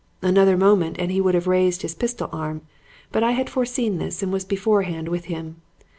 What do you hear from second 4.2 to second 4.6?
and was